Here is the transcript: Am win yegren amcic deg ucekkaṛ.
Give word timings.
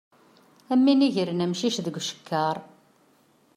Am 0.71 0.81
win 0.85 1.05
yegren 1.05 1.43
amcic 1.45 1.75
deg 1.85 1.97
ucekkaṛ. 1.99 2.55